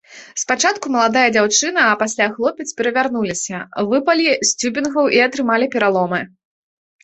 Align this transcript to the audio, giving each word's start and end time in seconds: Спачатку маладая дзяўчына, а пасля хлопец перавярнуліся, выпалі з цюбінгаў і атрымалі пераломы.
Спачатку 0.43 0.85
маладая 0.95 1.25
дзяўчына, 1.35 1.81
а 1.91 1.99
пасля 2.01 2.27
хлопец 2.39 2.67
перавярнуліся, 2.81 3.61
выпалі 3.95 4.27
з 4.33 4.49
цюбінгаў 4.59 5.15
і 5.17 5.25
атрымалі 5.31 5.73
пераломы. 5.77 6.21